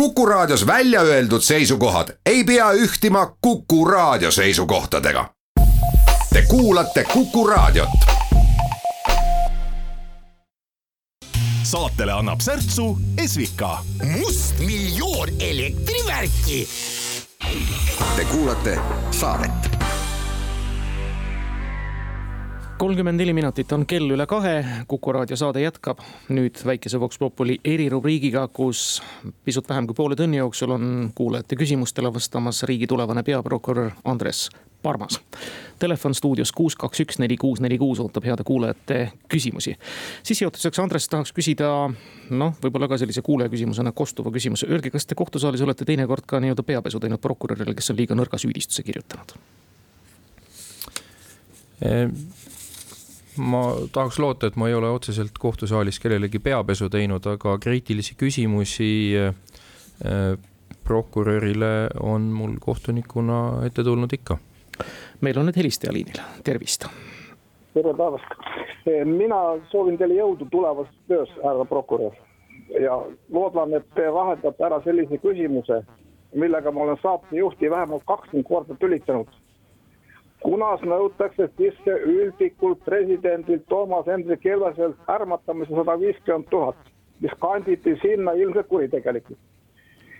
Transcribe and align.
Kuku 0.00 0.26
Raadios 0.26 0.66
välja 0.66 1.00
öeldud 1.00 1.40
seisukohad 1.40 2.08
ei 2.26 2.44
pea 2.44 2.72
ühtima 2.72 3.36
Kuku 3.40 3.84
Raadio 3.84 4.30
seisukohtadega. 4.30 5.30
Te 6.32 6.42
kuulate 6.42 7.04
Kuku 7.04 7.46
Raadiot. 7.46 7.88
saatele 11.62 12.12
annab 12.12 12.40
särtsu 12.40 12.98
Esvika. 13.24 13.78
mustmiljon 14.18 15.28
elektrivärki. 15.40 16.68
Te 18.16 18.24
kuulate 18.24 18.78
saadet 19.10 19.76
kolmkümmend 22.78 23.20
neli 23.20 23.32
minutit 23.32 23.72
on 23.72 23.86
kell 23.86 24.10
üle 24.10 24.26
kahe, 24.28 24.64
Kuku 24.88 25.12
raadio 25.12 25.36
saade 25.36 25.62
jätkab 25.62 26.02
nüüd 26.28 26.60
väikese 26.66 27.00
Vox 27.00 27.18
Populi 27.18 27.56
erirubriigiga, 27.64 28.46
kus 28.52 29.00
pisut 29.44 29.68
vähem 29.68 29.86
kui 29.88 29.96
poole 29.96 30.16
tunni 30.16 30.36
jooksul 30.36 30.74
on 30.76 31.10
kuulajate 31.14 31.56
küsimustele 31.56 32.12
vastamas 32.12 32.62
riigi 32.68 32.86
tulevane 32.86 33.22
peaprokurör 33.22 33.90
Andres 34.04 34.48
Parmas. 34.82 35.20
Telefon 35.78 36.14
stuudios 36.14 36.52
kuus, 36.52 36.76
kaks, 36.76 37.00
üks, 37.00 37.18
neli, 37.18 37.36
kuus, 37.40 37.60
neli, 37.64 37.78
kuus 37.78 38.00
ootab 38.00 38.24
heade 38.28 38.44
kuulajate 38.44 39.12
küsimusi. 39.28 39.76
sissejuhatuseks, 40.22 40.78
Andres, 40.78 41.08
tahaks 41.08 41.32
küsida 41.32 41.70
noh, 42.30 42.56
võib-olla 42.62 42.88
ka 42.92 42.98
sellise 43.00 43.22
kuulaja 43.22 43.52
küsimusena 43.52 43.92
kostuva 43.92 44.30
küsimuse. 44.30 44.68
Öelge, 44.68 44.90
kas 44.90 45.06
te 45.06 45.14
kohtusaalis 45.14 45.64
olete 45.64 45.84
teinekord 45.84 46.28
ka 46.28 46.40
nii-öelda 46.40 46.62
peapesu 46.62 47.00
teinud 47.00 47.20
prokurörile, 47.24 47.74
kes 47.74 47.90
on 47.90 47.98
liiga 48.02 48.18
nõrga 48.18 48.38
süüdistuse 48.38 48.84
kirjutanud? 48.86 49.38
Ma 53.38 53.62
tahaks 53.92 54.18
loota, 54.18 54.46
et 54.46 54.56
ma 54.56 54.68
ei 54.68 54.74
ole 54.74 54.90
otseselt 54.90 55.38
kohtusaalis 55.38 56.00
kellelegi 56.00 56.38
peapesu 56.38 56.88
teinud, 56.92 57.26
aga 57.26 57.56
kriitilisi 57.62 58.16
küsimusi 58.18 58.90
äh, 59.20 60.38
prokurörile 60.84 61.88
on 62.00 62.30
mul 62.32 62.56
kohtunikuna 62.60 63.66
ette 63.66 63.84
tulnud 63.84 64.12
ikka. 64.12 64.38
meil 65.20 65.38
on 65.40 65.48
nüüd 65.48 65.56
helistaja 65.56 65.92
liinil, 65.92 66.20
tervist. 66.44 66.84
tere 67.74 67.94
päevast, 67.96 68.34
mina 69.04 69.40
soovin 69.72 69.96
teile 69.98 70.18
jõudu 70.20 70.48
tulevases 70.50 70.92
töös, 71.08 71.32
härra 71.44 71.64
prokurör. 71.64 72.12
ja 72.80 73.00
loodan, 73.32 73.74
et 73.74 73.88
te 73.94 74.10
lahendate 74.10 74.64
ära 74.64 74.80
sellise 74.84 75.18
küsimuse, 75.22 75.82
millega 76.34 76.72
ma 76.72 76.84
olen 76.84 77.02
saatejuhti 77.02 77.70
vähemalt 77.70 78.04
kakskümmend 78.06 78.48
korda 78.48 78.74
tülitanud 78.80 79.28
kunas 80.46 80.82
nõutakse 80.86 81.48
sisse 81.58 81.94
üldikult 82.06 82.84
presidendilt 82.86 83.64
Toomas 83.68 84.06
Hendrik 84.06 84.44
Ilveselt 84.46 85.08
ärmatamise 85.10 85.74
sada 85.74 85.96
viiskümmend 85.98 86.46
tuhat, 86.50 86.76
mis 87.20 87.34
kanditi 87.42 87.96
sinna 88.02 88.32
ilmselt 88.32 88.68
kuritegelikult. 88.70 89.38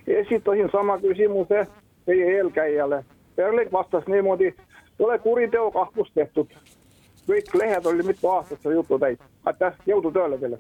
esitasin 0.07 0.71
sama 0.73 0.99
küsimuse 0.99 1.67
teie 2.07 2.27
eelkäijale. 2.37 3.05
Perling 3.37 3.73
vastas 3.73 4.07
niimoodi, 4.07 4.55
pole 4.99 5.19
kuriteo 5.19 5.71
kahtlust 5.71 6.15
tehtud. 6.15 6.51
kõik 7.31 7.55
lehed 7.59 7.87
olid 7.87 8.07
mitu 8.07 8.29
aastat 8.29 8.63
selle 8.63 8.75
jutu 8.75 8.99
täis. 8.99 9.19
aitäh, 9.45 9.73
jõudu 9.87 10.13
tööle 10.13 10.39
teile. 10.39 10.59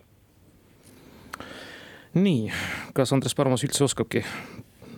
nii, 2.15 2.53
kas 2.95 3.13
Andres 3.13 3.35
Parmas 3.35 3.65
üldse 3.65 3.85
oskabki 3.85 4.25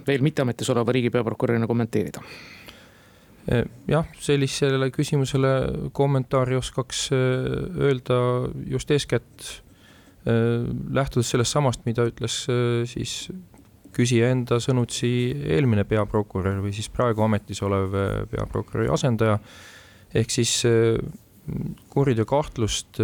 veel 0.06 0.22
mitteametis 0.22 0.70
oleva 0.70 0.92
riigi 0.92 1.11
peaprokurörina 1.11 1.66
kommenteerida? 1.66 2.20
Eh, 3.48 3.64
jah, 3.88 4.04
sellisele 4.20 4.91
küsimusele 4.92 5.50
kommentaari 5.96 6.58
oskaks 6.58 7.06
eh, 7.16 7.46
öelda 7.86 8.18
just 8.68 8.90
eeskätt 8.92 9.46
eh, 10.28 10.66
lähtudes 10.92 11.30
sellest 11.32 11.56
samast, 11.56 11.86
mida 11.88 12.05
ütles 12.10 12.42
siis 12.90 13.14
küsija 13.96 14.28
enda 14.34 14.58
sõnutsi 14.60 15.08
eelmine 15.56 15.86
peaprokurör 15.88 16.60
või 16.60 16.74
siis 16.77 16.90
praegu 16.92 17.24
ametis 17.24 17.62
olev 17.64 17.96
peaprokuröri 18.30 18.92
asendaja. 18.92 19.38
ehk 20.14 20.30
siis 20.30 20.52
kuriteo 21.88 22.28
kahtlust 22.28 23.00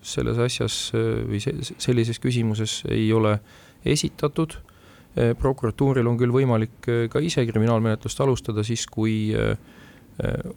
selles 0.00 0.38
asjas 0.38 0.78
või 0.94 1.42
sellises 1.42 2.22
küsimuses 2.22 2.84
ei 2.86 3.10
ole 3.12 3.40
esitatud 3.84 4.54
prokuratuuril 5.38 6.06
on 6.06 6.18
küll 6.20 6.34
võimalik 6.34 6.88
eh, 6.92 7.06
ka 7.12 7.22
ise 7.24 7.46
kriminaalmenetlust 7.48 8.20
alustada 8.20 8.64
siis, 8.66 8.86
kui 8.90 9.32
eh, 9.34 9.56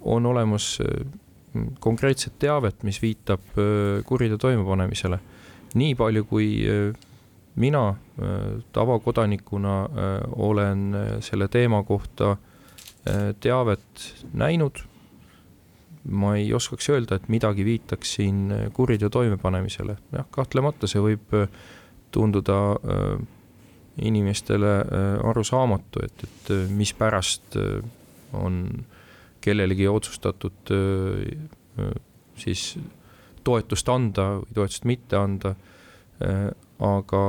on 0.08 0.26
olemas 0.26 0.78
konkreetset 1.84 2.38
teavet, 2.40 2.84
mis 2.88 3.02
viitab 3.02 3.58
kuriteo 4.08 4.38
toimepanemisele. 4.40 5.18
nii 5.76 5.96
palju, 6.00 6.24
kui 6.30 6.46
mina 7.60 7.82
tavakodanikuna 8.72 9.74
olen 10.48 10.86
selle 11.20 11.50
teema 11.52 11.82
kohta 11.84 12.38
teavet 13.40 14.06
näinud, 14.34 14.80
ma 16.08 16.36
ei 16.38 16.54
oskaks 16.54 16.90
öelda, 16.90 17.20
et 17.20 17.28
midagi 17.28 17.66
viitaks 17.66 18.14
siin 18.16 18.54
kuriteo 18.74 19.10
toimepanemisele, 19.10 19.98
jah, 20.16 20.30
kahtlemata 20.32 20.88
see 20.88 21.04
võib 21.04 21.36
tunduda 22.12 22.60
äh, 22.72 23.20
inimestele 24.02 24.80
äh, 24.80 25.30
arusaamatu, 25.30 26.04
et, 26.04 26.24
et 26.24 26.52
äh, 26.52 26.70
mispärast 26.70 27.56
äh, 27.56 27.84
on 28.34 28.86
kellelegi 29.42 29.88
otsustatud 29.88 30.72
siis 32.36 32.64
toetust 33.44 33.90
anda 33.90 34.26
või 34.42 34.58
toetust 34.58 34.86
mitte 34.86 35.16
anda. 35.16 35.54
aga 36.80 37.22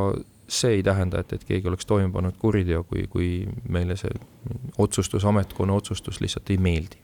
see 0.50 0.72
ei 0.74 0.82
tähenda, 0.82 1.20
et, 1.22 1.32
et 1.32 1.44
keegi 1.46 1.68
oleks 1.70 1.86
toime 1.86 2.10
pannud 2.12 2.34
kuriteo, 2.38 2.82
kui, 2.84 3.04
kui 3.10 3.28
meile 3.68 3.94
see 3.96 4.10
otsustus, 4.78 5.24
ametkonna 5.24 5.76
otsustus 5.78 6.18
lihtsalt 6.20 6.50
ei 6.50 6.58
meeldi. 6.58 6.98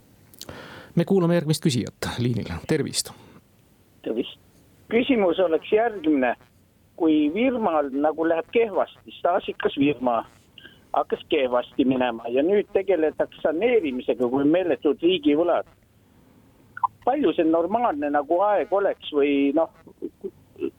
me 0.94 1.04
kuulame 1.04 1.38
järgmist 1.38 1.62
küsijat 1.62 2.10
liinil, 2.19 2.50
tervist. 2.66 3.12
tervist, 4.03 4.43
küsimus 4.91 5.38
oleks 5.38 5.72
järgmine 5.72 6.34
kui 6.97 7.27
firmal 7.34 7.91
nagu 7.93 8.27
läheb 8.29 8.49
kehvasti, 8.55 9.15
staažikas 9.19 9.77
firma 9.79 10.23
hakkas 10.97 11.25
kehvasti 11.29 11.84
minema 11.84 12.29
ja 12.33 12.43
nüüd 12.43 12.69
tegeletakse 12.73 13.43
saneerimisega, 13.43 14.29
kui 14.33 14.45
meeletud 14.49 15.03
riigivõlad. 15.03 15.67
palju 17.05 17.33
see 17.37 17.45
normaalne 17.47 18.09
nagu 18.11 18.41
aeg 18.43 18.73
oleks 18.73 19.12
või 19.15 19.53
noh, 19.55 19.71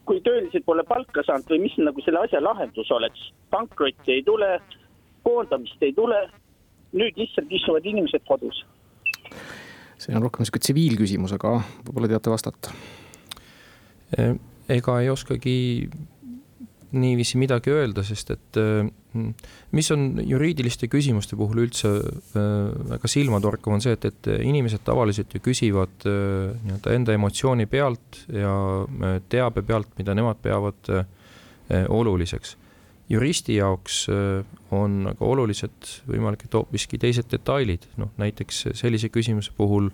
kui 0.04 0.20
töölised 0.26 0.64
pole 0.66 0.84
palka 0.84 1.22
saanud 1.24 1.48
või 1.54 1.62
mis 1.62 1.78
nagu 1.78 2.02
selle 2.04 2.24
asja 2.26 2.42
lahendus 2.42 2.90
oleks? 2.90 3.30
pankrotti 3.50 4.18
ei 4.18 4.22
tule, 4.22 4.58
koondamist 5.22 5.82
ei 5.82 5.92
tule, 5.92 6.18
nüüd 6.92 7.16
lihtsalt 7.16 7.52
istuvad 7.52 7.86
inimesed 7.86 8.26
kodus. 8.28 8.64
see 9.98 10.16
on 10.16 10.22
rohkem 10.22 10.44
sihuke 10.44 10.62
tsiviilküsimus, 10.66 11.32
aga 11.38 11.60
võib-olla 11.86 12.10
teate 12.10 12.30
vastata 12.34 12.74
ega 14.68 15.00
ei 15.02 15.10
oskagi 15.10 15.58
niiviisi 16.96 17.36
midagi 17.40 17.72
öelda, 17.72 18.02
sest 18.06 18.30
et 18.32 18.58
äh, 18.60 18.86
mis 19.76 19.90
on 19.92 20.20
juriidiliste 20.24 20.88
küsimuste 20.88 21.36
puhul 21.36 21.66
üldse 21.66 21.90
äh, 22.00 22.38
väga 22.94 23.10
silmatorkav, 23.12 23.74
on 23.76 23.84
see, 23.84 23.96
et, 23.96 24.06
et 24.08 24.30
inimesed 24.38 24.84
tavaliselt 24.86 25.34
ju 25.36 25.42
küsivad 25.44 26.06
äh, 26.08 26.54
nii-öelda 26.64 26.94
enda 26.96 27.16
emotsiooni 27.18 27.68
pealt 27.68 28.22
ja 28.32 28.54
teabe 29.28 29.64
pealt, 29.68 29.92
mida 30.00 30.16
nemad 30.16 30.40
peavad 30.42 30.94
oluliseks. 31.92 32.56
juristi 33.08 33.58
jaoks 33.58 34.06
on 34.72 35.10
aga 35.10 35.24
olulised 35.24 35.90
võimalik, 36.08 36.46
et 36.46 36.54
hoopiski 36.56 36.96
teised 37.00 37.28
detailid, 37.28 37.84
noh 38.00 38.08
näiteks 38.16 38.70
sellise 38.80 39.10
küsimuse 39.12 39.52
puhul 39.56 39.90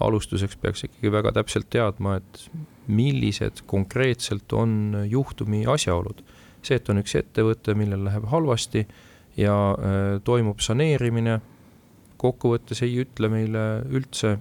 alustuseks 0.00 0.56
peaks 0.56 0.86
ikkagi 0.88 1.12
väga 1.12 1.34
täpselt 1.36 1.68
teadma, 1.68 2.16
et 2.16 2.40
millised 2.88 3.62
konkreetselt 3.66 4.52
on 4.52 5.04
juhtumi 5.08 5.66
asjaolud 5.68 6.22
see, 6.62 6.78
et 6.78 6.90
on 6.90 7.00
üks 7.02 7.14
ettevõte, 7.18 7.74
millel 7.78 8.04
läheb 8.06 8.26
halvasti 8.32 8.84
ja 9.38 9.54
äh, 9.72 10.10
toimub 10.26 10.62
saneerimine, 10.64 11.38
kokkuvõttes 12.18 12.82
ei 12.86 12.98
ütle 13.04 13.30
meile 13.30 13.64
üldse 13.94 14.36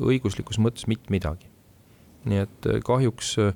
õiguslikus 0.00 0.60
mõttes 0.62 0.88
mitte 0.88 1.12
midagi. 1.12 1.48
nii 2.24 2.42
et 2.44 2.66
äh, 2.68 2.80
kahjuks 2.84 3.36
äh, 3.42 3.54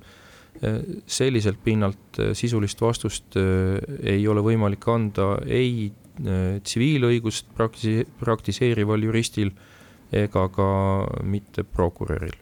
selliselt 1.06 1.58
pinnalt 1.64 2.20
sisulist 2.38 2.80
vastust 2.80 3.34
ei 3.36 4.22
ole 4.30 4.40
võimalik 4.40 4.86
anda 4.88 5.32
ei 5.50 5.90
tsiviilõigust 6.14 7.48
praktise-, 7.58 8.06
praktiseerival 8.20 9.02
juristil 9.02 9.50
ega 10.14 10.44
ka 10.54 10.68
mitte 11.26 11.66
prokuröril. 11.66 12.38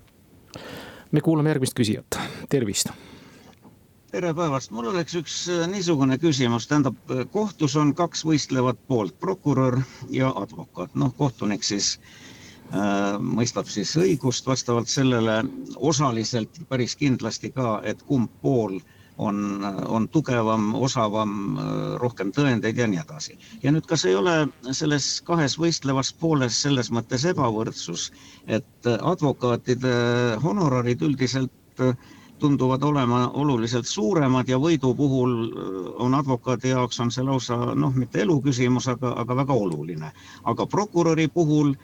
Me 1.12 1.20
kuulame 1.20 1.52
järgmist 1.52 1.76
küsijat, 1.76 2.18
tervist! 2.50 2.92
Tere 4.12 4.34
päevast, 4.36 4.72
mul 4.76 4.90
oleks 4.90 5.14
üks 5.16 5.36
äh, 5.48 5.62
niisugune 5.72 6.18
küsimus, 6.20 6.66
tähendab, 6.68 6.98
äh, 7.12 7.22
kohtus 7.32 7.76
on 7.80 7.94
kaks 7.96 8.26
võistlevat 8.28 8.80
poolt, 8.88 9.14
prokurör 9.20 9.78
ja 10.12 10.28
advokaat, 10.36 10.92
noh, 11.00 11.14
kohtunik 11.16 11.64
siis 11.64 11.94
äh, 11.96 13.16
mõistab 13.16 13.70
siis 13.72 13.94
õigust 13.96 14.48
vastavalt 14.48 14.92
sellele 14.92 15.38
osaliselt 15.76 16.60
päris 16.68 16.96
kindlasti 17.00 17.52
ka, 17.56 17.78
et 17.88 18.04
kumb 18.08 18.28
pool 18.44 18.80
on, 19.18 19.64
on 19.86 20.08
tugevam, 20.08 20.72
osavam, 20.74 21.32
rohkem 22.00 22.32
tõendeid 22.32 22.78
ja 22.78 22.86
nii 22.88 23.00
edasi. 23.02 23.36
ja 23.62 23.72
nüüd, 23.72 23.86
kas 23.86 24.04
ei 24.08 24.14
ole 24.16 24.36
selles 24.72 25.20
kahes 25.26 25.58
võistlevas 25.60 26.12
pooles 26.20 26.62
selles 26.62 26.90
mõttes 26.90 27.26
ebavõrdsus, 27.28 28.10
et 28.46 28.88
advokaatide 29.00 29.92
honorarid 30.44 31.02
üldiselt 31.02 31.84
tunduvad 32.42 32.82
olema 32.82 33.20
oluliselt 33.38 33.86
suuremad 33.86 34.48
ja 34.50 34.58
võidu 34.58 34.90
puhul 34.98 35.34
on 36.02 36.14
advokaadi 36.18 36.72
jaoks 36.72 36.98
on 37.04 37.12
see 37.14 37.24
lausa 37.26 37.56
noh, 37.78 37.94
mitte 37.94 38.24
elu 38.24 38.38
küsimus, 38.42 38.88
aga, 38.90 39.12
aga 39.22 39.36
väga 39.42 39.54
oluline. 39.54 40.10
aga 40.44 40.66
prokuröri 40.66 41.28
puhul, 41.28 41.74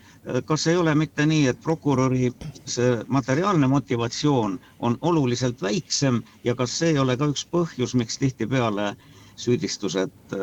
kas 0.45 0.67
ei 0.67 0.77
ole 0.77 0.95
mitte 0.99 1.27
nii, 1.27 1.47
et 1.53 1.61
prokuröri 1.63 2.33
see 2.65 2.97
materiaalne 3.07 3.71
motivatsioon 3.71 4.59
on 4.79 4.99
oluliselt 5.01 5.63
väiksem 5.63 6.23
ja 6.45 6.55
kas 6.59 6.79
see 6.79 6.95
ei 6.95 6.99
ole 6.99 7.17
ka 7.17 7.31
üks 7.31 7.47
põhjus, 7.53 7.95
miks 7.95 8.19
tihtipeale 8.19 8.95
süüdistused 9.39 10.35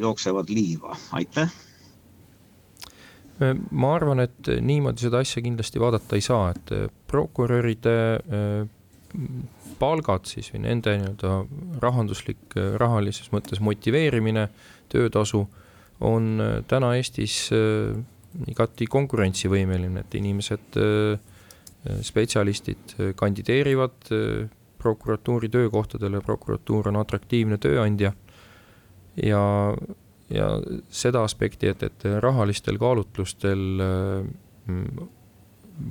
jooksevad 0.00 0.52
liiva, 0.52 0.96
aitäh 1.16 1.48
ma 3.70 3.94
arvan, 3.94 4.20
et 4.24 4.48
niimoodi 4.64 5.08
seda 5.08 5.20
asja 5.24 5.42
kindlasti 5.44 5.80
vaadata 5.80 6.16
ei 6.16 6.24
saa, 6.24 6.50
et 6.54 6.72
prokuröride 7.08 7.96
palgad 9.80 10.26
siis 10.28 10.48
või 10.52 10.64
nende 10.64 10.96
nii-öelda 11.00 11.32
rahanduslik, 11.82 12.56
rahalises 12.80 13.30
mõttes 13.34 13.60
motiveerimine, 13.64 14.48
töötasu 14.92 15.44
on 16.04 16.36
äh, 16.40 16.58
täna 16.68 16.94
Eestis 16.96 17.46
äh, 17.54 17.96
igati 18.48 18.88
konkurentsivõimeline, 18.90 20.04
et 20.04 20.16
inimesed, 20.18 20.78
äh, 20.80 22.00
spetsialistid 22.02 22.96
kandideerivad 23.16 24.08
prokuratuuri 24.82 25.46
töökohtadele, 25.48 26.18
prokuratuur 26.24 26.88
on 26.90 26.98
atraktiivne 26.98 27.60
tööandja. 27.62 28.10
ja, 29.22 29.42
ja 30.28 30.48
seda 30.90 31.22
aspekti, 31.22 31.70
et, 31.70 31.84
et 31.86 32.08
rahalistel 32.20 32.78
kaalutlustel 32.82 33.78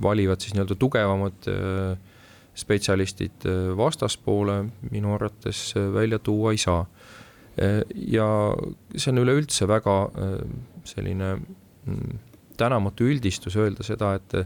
valivad 0.02 0.42
siis 0.42 0.54
nii-öelda 0.56 0.76
tugevamad 0.80 1.48
äh, 1.48 1.98
spetsialistid 2.56 3.46
äh, 3.46 3.78
vastaspoole 3.78 4.64
minu 4.92 5.14
arvates 5.16 5.74
äh, 5.78 5.94
välja 5.94 6.20
tuua 6.20 6.52
ei 6.52 6.58
saa. 6.58 6.86
Äh, 7.60 7.82
ja 7.96 8.28
see 8.96 9.12
on 9.12 9.24
üleüldse 9.24 9.68
väga 9.68 9.96
selline 10.88 11.36
mm, 11.36 12.20
tänamatu 12.58 13.08
üldistus 13.12 13.58
öelda 13.60 13.84
seda, 13.84 14.16
et, 14.16 14.38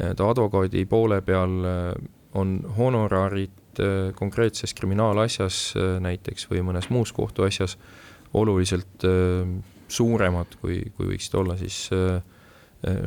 advokaadi 0.00 0.86
poole 0.88 1.18
peal 1.20 1.58
on 2.40 2.52
honorarid 2.76 3.80
konkreetses 4.16 4.72
kriminaalasjas 4.78 5.74
näiteks 6.00 6.46
või 6.48 6.62
mõnes 6.64 6.88
muus 6.88 7.12
kohtuasjas 7.12 7.74
oluliselt 8.32 9.04
suuremad, 9.92 10.56
kui, 10.62 10.78
kui 10.96 11.10
võiksid 11.10 11.36
olla 11.36 11.58
siis 11.60 11.82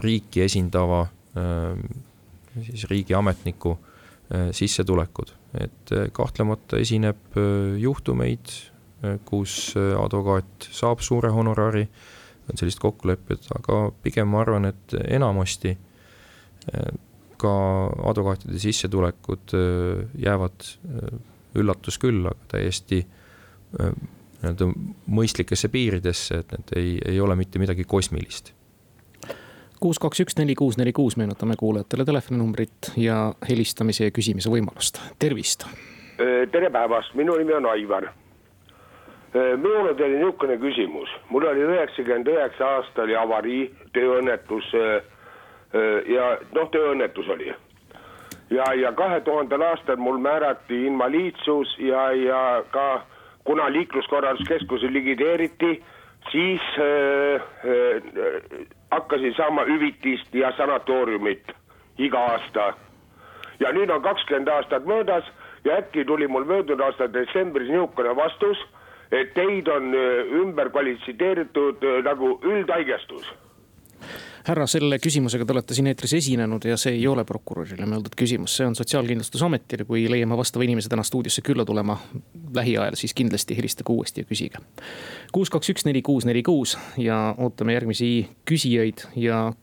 riiki 0.06 0.44
esindava 0.46 1.02
siis 2.54 2.86
riigiametniku 2.92 3.74
sissetulekud, 4.56 5.34
et 5.62 5.94
äh, 5.96 6.08
kahtlemata 6.16 6.80
esineb 6.82 7.38
äh, 7.38 7.80
juhtumeid, 7.82 8.60
kus 9.28 9.74
advokaat 9.76 10.70
saab 10.72 11.02
suure 11.04 11.28
honorari, 11.36 11.82
on 12.48 12.56
sellised 12.56 12.80
kokkulepped, 12.80 13.50
aga 13.52 13.80
pigem 14.00 14.30
ma 14.32 14.40
arvan, 14.46 14.70
et 14.70 14.96
enamasti 15.04 15.74
ka 17.44 17.52
advokaatide 18.14 18.62
sissetulekud 18.64 19.58
jäävad 20.24 20.70
üllatus 21.60 22.00
küll, 22.00 22.24
aga 22.32 22.48
täiesti 22.56 23.02
nii-öelda 23.76 24.70
mõistlikesse 25.20 25.68
piiridesse, 25.74 26.40
et 26.40 26.56
need 26.56 26.76
ei, 26.80 26.96
ei 27.12 27.20
ole 27.20 27.36
mitte 27.36 27.60
midagi 27.60 27.84
kosmilist 27.84 28.54
kuus, 29.84 30.00
kaks, 30.00 30.22
üks, 30.24 30.38
neli, 30.40 30.56
kuus, 30.56 30.78
neli, 30.80 30.94
kuus, 30.96 31.18
meenutame 31.20 31.58
kuulajatele 31.60 32.06
telefoninumbrit 32.08 32.94
ja 32.98 33.18
helistamise 33.50 34.08
ja 34.08 34.14
küsimise 34.16 34.52
võimalust, 34.52 35.02
tervist. 35.20 35.66
tere 36.52 36.70
päevast, 36.72 37.16
minu 37.20 37.36
nimi 37.40 37.56
on 37.58 37.68
Aivar. 37.74 38.08
minul 39.34 39.90
on 39.90 39.96
teile 39.98 40.22
niisugune 40.22 40.58
küsimus, 40.62 41.10
mul 41.30 41.48
oli 41.50 41.66
üheksakümmend 41.68 42.28
üheksa 42.32 42.70
aasta 42.78 43.04
oli 43.04 43.16
avarii, 43.16 43.64
tööõnnetus 43.98 44.72
ja 46.16 46.28
noh, 46.56 46.70
tööõnnetus 46.72 47.28
oli. 47.36 47.52
ja, 48.50 48.74
ja 48.80 48.94
kahe 48.94 49.20
tuhandel 49.22 49.62
aastal 49.62 49.98
mul 49.98 50.18
määrati 50.18 50.86
invaliidsus 50.86 51.76
ja, 51.80 52.12
ja 52.12 52.64
ka 52.72 53.04
kuna 53.44 53.68
liikluskorralduskeskus 53.74 54.82
likvideeriti, 54.82 55.84
siis 56.32 56.62
äh, 56.80 57.42
äh, 57.66 58.68
hakkasin 58.94 59.34
saama 59.38 59.66
hüvitist 59.66 60.36
ja 60.36 60.52
sanatooriumit 60.58 61.52
iga 61.98 62.20
aasta. 62.20 62.74
ja 63.60 63.72
nüüd 63.72 63.90
on 63.90 64.02
kakskümmend 64.02 64.48
aastat 64.48 64.86
möödas 64.86 65.24
ja 65.66 65.78
äkki 65.78 66.06
tuli 66.06 66.28
mul 66.28 66.46
möödunud 66.46 66.80
aasta 66.80 67.08
detsembris 67.14 67.70
niisugune 67.70 68.16
vastus, 68.16 68.58
et 69.12 69.34
teid 69.34 69.68
on 69.68 69.94
äh, 69.94 70.34
ümber 70.42 70.70
kvalifitseeritud 70.70 71.84
äh, 71.84 72.04
nagu 72.04 72.40
üldhaigestus 72.44 73.34
härra, 74.48 74.66
selle 74.68 74.98
küsimusega 75.00 75.46
te 75.48 75.56
olete 75.56 75.76
siin 75.78 75.88
eetris 75.88 76.14
esinenud 76.18 76.66
ja 76.68 76.76
see 76.80 76.98
ei 76.98 77.06
ole 77.08 77.24
prokurörile 77.28 77.88
mõeldud 77.88 78.16
küsimus, 78.20 78.58
see 78.58 78.68
on 78.68 78.76
Sotsiaalkindlustusametile. 78.76 79.86
kui 79.88 80.04
leiame 80.12 80.38
vastava 80.38 80.66
inimese 80.68 80.92
täna 80.92 81.04
stuudiosse 81.04 81.42
külla 81.42 81.66
tulema 81.66 81.98
lähiajal, 82.56 82.98
siis 83.00 83.14
kindlasti 83.14 83.58
helistage 83.58 83.94
uuesti 83.94 84.22
ja 84.22 84.30
küsige. 84.30 84.64
kuus, 85.32 85.50
kaks, 85.50 85.70
üks, 85.70 85.86
neli, 85.86 86.02
kuus, 86.02 86.26
neli, 86.26 86.44
kuus 86.44 86.78
ja 86.98 87.36
ootame 87.38 87.74
järgmisi 87.74 88.28
küsijaid 88.50 89.08
ja 89.16 89.54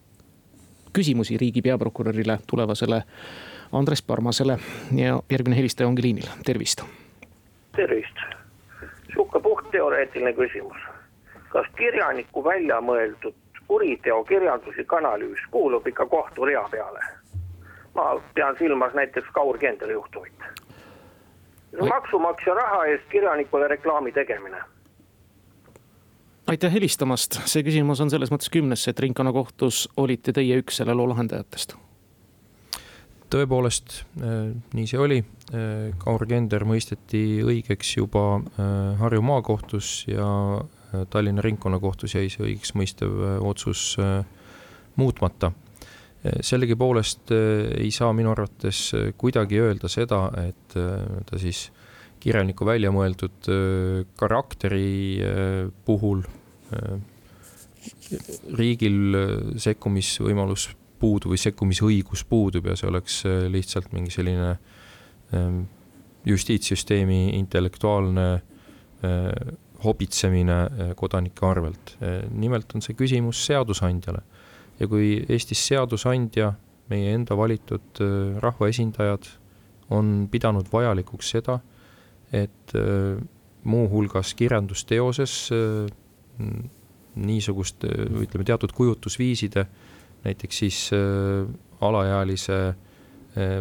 küsimusi 0.93 1.37
riigi 1.39 1.63
peaprokurörile, 1.63 2.39
tulevasele 2.47 3.03
Andres 3.73 4.03
Parmasele 4.03 4.59
ja 4.97 5.21
järgmine 5.31 5.57
helistaja 5.57 5.89
ongi 5.89 6.03
liinil, 6.03 6.27
tervist. 6.47 6.83
tervist, 7.77 8.25
sihuke 9.13 9.41
puhtteoreetiline 9.41 10.33
küsimus. 10.33 10.89
kas 11.51 11.67
kirjaniku 11.77 12.45
välja 12.45 12.81
mõeldud 12.81 13.35
kuriteo 13.71 14.25
kirjanduslik 14.25 14.93
analüüs 14.93 15.43
kuulub 15.51 15.87
ikka 15.87 16.07
kohturea 16.07 16.65
peale. 16.71 17.05
ma 17.95 18.21
pean 18.35 18.57
silmas 18.59 18.95
näiteks 18.95 19.31
Kaur 19.35 19.59
Kendali 19.59 19.93
juhtumit. 19.93 20.43
maksumaksja 21.89 22.55
raha 22.55 22.85
eest 22.85 23.05
kirjanikule 23.11 23.69
reklaami 23.69 24.13
tegemine 24.13 24.63
aitäh 26.51 26.73
helistamast, 26.73 27.39
see 27.47 27.63
küsimus 27.63 28.01
on 28.03 28.11
selles 28.11 28.33
mõttes 28.35 28.51
kümnesse, 28.51 28.91
et 28.91 29.01
ringkonnakohtus 29.05 29.85
olite 29.97 30.35
teie 30.35 30.59
üks 30.59 30.81
selle 30.83 30.99
loo 30.99 31.07
lahendajatest. 31.13 31.77
tõepoolest, 33.31 34.01
äh, 34.19 34.51
nii 34.75 34.87
see 34.91 34.99
oli. 34.99 35.21
Äh, 35.55 35.95
Kaur 36.03 36.27
Kender 36.27 36.65
mõisteti 36.67 37.23
õigeks 37.47 37.93
juba 38.01 38.25
äh, 38.41 38.99
Harju 38.99 39.23
maakohtus 39.23 40.09
ja 40.11 40.27
Tallinna 41.11 41.43
ringkonnakohtus 41.45 42.15
jäi 42.17 42.29
see 42.33 42.47
õigeksmõistev 42.49 43.19
äh, 43.23 43.37
otsus 43.47 43.95
äh, 44.03 44.25
muutmata. 44.99 45.53
Äh, 45.53 46.41
sellegipoolest 46.47 47.31
ei 47.33 47.91
saa 47.95 48.13
minu 48.17 48.33
arvates 48.35 48.91
kuidagi 49.21 49.61
öelda 49.63 49.91
seda, 49.93 50.25
et 50.43 50.75
ta 50.75 51.41
siis 51.41 51.69
kirjaniku 52.21 52.67
välja 52.69 52.91
mõeldud 52.93 53.47
karakteri 54.21 55.23
puhul 55.87 56.21
riigil 58.59 59.17
sekkumisvõimalus 59.57 60.67
puudub 61.01 61.33
või 61.33 61.41
sekkumisõigus 61.41 62.27
puudub 62.29 62.69
ja 62.69 62.77
see 62.77 62.91
oleks 62.91 63.23
lihtsalt 63.49 63.89
mingi 63.97 64.13
selline 64.13 64.51
justiitssüsteemi 66.29 67.23
intellektuaalne 67.39 68.29
hobitsemine 69.85 70.59
eh, 70.67 70.93
kodanike 70.97 71.47
arvelt. 71.47 71.95
Eh, 72.01 72.23
nimelt 72.31 72.75
on 72.75 72.85
see 72.85 72.97
küsimus 72.99 73.45
seadusandjale. 73.47 74.23
ja 74.81 74.87
kui 74.89 75.19
Eestis 75.29 75.61
seadusandja, 75.69 76.55
meie 76.89 77.13
enda 77.15 77.37
valitud 77.37 78.01
eh, 78.01 78.39
rahvaesindajad 78.41 79.29
on 79.91 80.29
pidanud 80.31 80.69
vajalikuks 80.73 81.33
seda, 81.35 81.59
et 82.33 82.73
muuhulgas 83.67 84.37
kirjandusteoses 84.39 85.33
niisugust, 87.19 87.83
ütleme 87.83 88.47
teatud 88.47 88.71
kujutlusviiside, 88.71 89.65
näiteks 90.23 90.61
siis 90.63 90.79
alaealise 91.83 92.61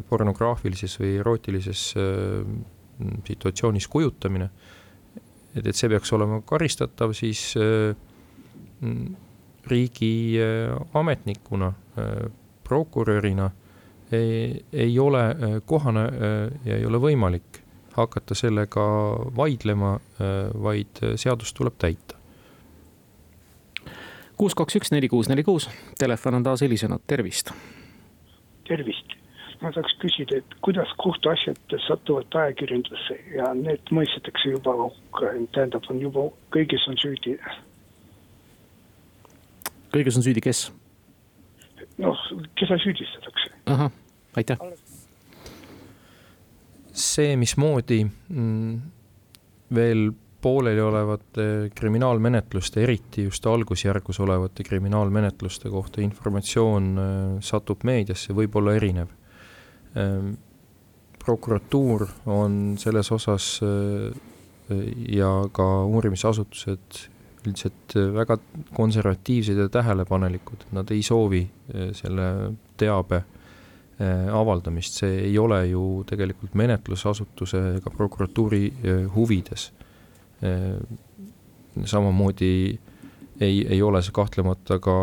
pornograafilises 0.05 0.99
või 1.01 1.15
erootilises 1.23 1.88
situatsioonis 3.25 3.89
kujutamine 3.89 4.51
et, 5.55 5.65
et 5.65 5.75
see 5.75 5.89
peaks 5.91 6.11
olema 6.15 6.41
karistatav, 6.45 7.13
siis 7.17 7.53
äh, 7.59 7.95
mm, 8.81 9.15
riigi 9.69 10.11
äh, 10.41 10.75
ametnikuna, 10.97 11.73
äh, 11.97 12.29
prokurörina 12.63 13.49
ei, 14.11 14.65
ei 14.73 14.99
ole 14.99 15.21
kohane 15.65 16.03
ja 16.65 16.77
ei 16.77 16.85
ole 16.85 16.97
võimalik 17.01 17.59
hakata 17.93 18.33
sellega 18.37 18.85
vaidlema, 19.37 19.95
vaid 20.61 21.01
seadust 21.17 21.53
tuleb 21.57 21.77
täita. 21.81 22.17
kuus, 24.37 24.55
kaks, 24.57 24.79
üks, 24.79 24.91
neli, 24.93 25.09
kuus, 25.09 25.29
neli, 25.29 25.43
kuus, 25.45 25.69
telefon 25.99 26.39
on 26.39 26.45
taas 26.45 26.61
helisenud, 26.65 27.01
tervist. 27.07 27.51
tervist, 28.69 29.17
ma 29.61 29.71
tahaks 29.75 29.95
küsida, 30.01 30.39
et 30.39 30.53
kuidas 30.65 30.91
kohtuasjad 31.01 31.77
satuvad 31.87 32.35
ajakirjandusse 32.41 33.17
ja 33.35 33.51
need 33.57 33.91
mõistetakse 33.95 34.53
juba 34.53 34.75
hukka, 34.79 35.33
tähendab, 35.55 35.87
on 35.91 35.99
juba, 36.03 36.27
kõiges 36.55 36.85
on 36.91 36.99
süüdi. 37.01 37.35
kõiges 39.93 40.19
on 40.19 40.23
süüdi 40.23 40.43
kes? 40.45 40.69
noh, 41.99 42.23
keda 42.55 42.77
süüdistatakse. 42.83 43.51
ahah, 43.65 43.91
aitäh. 44.39 44.57
see, 46.93 47.35
mismoodi 47.39 48.03
mm, 48.05 48.79
veel 49.75 50.09
pooleliolevate 50.41 51.71
kriminaalmenetluste, 51.75 52.83
eriti 52.83 53.23
just 53.27 53.45
algusjärgus 53.45 54.19
olevate 54.23 54.63
kriminaalmenetluste 54.63 55.69
kohta 55.69 56.01
informatsioon 56.01 56.91
äh, 56.97 57.07
satub 57.43 57.83
meediasse, 57.83 58.33
võib 58.35 58.55
olla 58.55 58.75
erinev. 58.79 59.11
Ähm, 59.98 60.34
prokuratuur 61.19 62.08
on 62.25 62.75
selles 62.77 63.12
osas 63.12 63.60
äh, 63.63 64.12
ja 65.10 65.31
ka 65.51 65.65
uurimisasutused 65.86 67.00
üldiselt 67.48 67.96
väga 68.13 68.38
konservatiivsed 68.75 69.58
ja 69.58 69.69
tähelepanelikud, 69.72 70.67
nad 70.75 70.91
ei 70.91 71.00
soovi 71.01 71.39
selle 71.96 72.25
teabe 72.77 73.22
avaldamist, 74.36 75.00
see 75.00 75.22
ei 75.24 75.38
ole 75.39 75.62
ju 75.69 76.03
tegelikult 76.08 76.53
menetlusasutuse 76.60 77.62
ega 77.77 77.93
prokuratuuri 77.96 78.62
huvides. 79.15 79.69
Äh, 80.43 80.77
samamoodi 81.86 82.51
ei, 83.39 83.65
ei 83.67 83.81
ole 83.81 84.03
see 84.03 84.13
kahtlemata 84.15 84.79
ka 84.84 84.98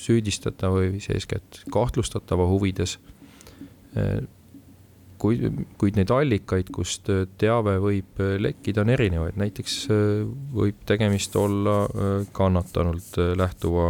süüdistatava 0.00 0.80
või 0.80 0.98
siis 0.98 1.10
eeskätt 1.14 1.62
kahtlustatava 1.72 2.46
huvides. 2.50 2.98
Äh, 3.96 4.24
kuid, 5.18 5.44
kuid 5.80 5.98
neid 5.98 6.12
allikaid, 6.12 6.70
kust 6.74 7.08
teave 7.40 7.76
võib 7.80 8.18
lekkida, 8.42 8.82
on 8.82 8.92
erinevaid, 8.92 9.38
näiteks 9.40 9.76
võib 10.52 10.82
tegemist 10.84 11.36
olla 11.40 11.76
kannatanult 12.36 13.16
lähtuva 13.38 13.86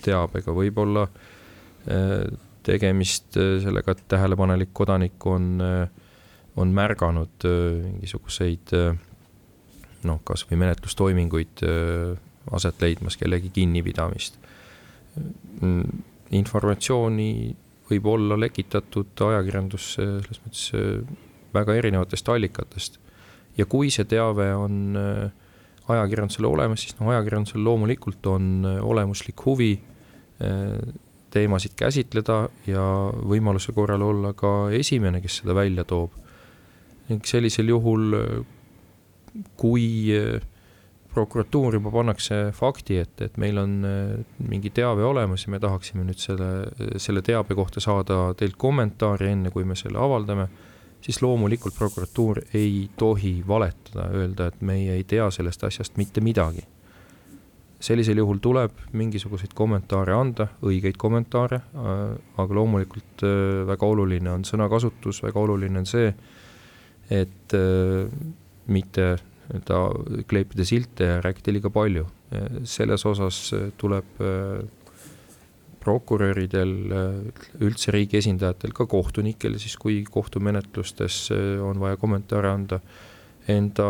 teabega, 0.00 0.54
võib 0.56 0.80
olla 0.80 1.04
tegemist 2.64 3.36
sellega, 3.36 3.92
et 3.92 4.06
tähelepanelik 4.08 4.72
kodanik 4.72 5.26
on 5.28 5.50
äh, 5.60 6.08
on 6.58 6.74
märganud 6.74 7.46
äh, 7.46 7.84
mingisuguseid 7.84 8.74
äh, 8.76 8.96
noh, 10.08 10.20
kasvõi 10.26 10.58
menetlustoiminguid 10.58 11.62
äh, 11.66 12.18
aset 12.54 12.80
leidmas, 12.82 13.18
kellegi 13.20 13.50
kinnipidamist. 13.52 14.38
Informatsiooni 16.32 17.32
võib 17.88 18.06
olla 18.12 18.38
lekitatud 18.38 19.24
ajakirjandusse 19.28 20.06
selles 20.24 20.40
mõttes 20.44 20.64
väga 21.54 21.76
erinevatest 21.80 22.28
allikatest. 22.28 22.98
ja 23.56 23.66
kui 23.66 23.90
see 23.90 24.04
teave 24.04 24.52
on 24.54 24.96
ajakirjandusele 25.88 26.46
olemas, 26.46 26.84
siis 26.84 26.98
noh, 27.00 27.08
ajakirjandusel 27.14 27.64
loomulikult 27.64 28.26
on 28.26 28.66
olemuslik 28.82 29.44
huvi 29.46 29.72
teemasid 31.30 31.74
käsitleda 31.76 32.38
ja 32.68 32.84
võimaluse 33.28 33.72
korral 33.76 34.02
olla 34.04 34.32
ka 34.36 34.70
esimene, 34.74 35.20
kes 35.24 35.40
seda 35.42 35.56
välja 35.56 35.84
toob 35.88 36.14
ning 37.08 37.24
sellisel 37.24 37.70
juhul, 37.72 38.16
kui 39.56 40.12
eh, 40.12 40.40
prokuratuur 41.18 41.78
juba 41.78 41.90
pannakse 41.92 42.38
fakti 42.54 42.98
ette, 43.02 43.28
et 43.28 43.36
meil 43.40 43.58
on 43.58 43.74
eh, 43.86 44.14
mingi 44.48 44.70
teave 44.74 45.04
olemas 45.06 45.46
ja 45.46 45.52
me 45.54 45.60
tahaksime 45.62 46.06
nüüd 46.06 46.22
selle, 46.22 46.48
selle 47.02 47.22
teabe 47.26 47.56
kohta 47.58 47.82
saada 47.82 48.32
teilt 48.38 48.58
kommentaari, 48.60 49.32
enne 49.34 49.52
kui 49.54 49.66
me 49.66 49.76
selle 49.78 50.00
avaldame, 50.02 50.48
siis 51.04 51.20
loomulikult 51.22 51.76
prokuratuur 51.78 52.42
ei 52.58 52.88
tohi 52.98 53.38
valetada, 53.46 54.08
öelda, 54.14 54.50
et 54.50 54.62
meie 54.62 54.98
ei 54.98 55.06
tea 55.08 55.30
sellest 55.34 55.64
asjast 55.68 55.98
mitte 56.00 56.24
midagi. 56.24 56.66
sellisel 57.78 58.18
juhul 58.18 58.40
tuleb 58.42 58.74
mingisuguseid 58.98 59.52
kommentaare 59.54 60.10
anda, 60.10 60.48
õigeid 60.66 60.96
kommentaare, 60.98 61.60
aga 62.42 62.56
loomulikult 62.58 63.22
väga 63.68 63.86
oluline 63.86 64.32
on 64.32 64.42
sõnakasutus, 64.42 65.22
väga 65.22 65.38
oluline 65.38 65.78
on 65.78 65.86
see, 65.86 66.08
et 67.10 67.54
äh, 67.54 68.10
mitte 68.66 69.12
nii-öelda 69.48 70.24
kleepida 70.28 70.64
silte 70.68 71.04
ja 71.04 71.20
rääkida 71.24 71.52
liiga 71.52 71.70
palju. 71.70 72.06
selles 72.64 73.06
osas 73.06 73.54
tuleb 73.80 74.20
äh, 74.20 74.66
prokuröridel, 75.80 76.74
üldse 77.64 77.92
riigi 77.94 78.18
esindajatel, 78.18 78.74
ka 78.76 78.86
kohtunikel 78.86 79.56
siis, 79.58 79.76
kui 79.80 80.02
kohtumenetlustes 80.04 81.30
on 81.64 81.80
vaja 81.80 81.96
kommentaare 81.96 82.50
anda, 82.50 82.80
enda, 83.48 83.88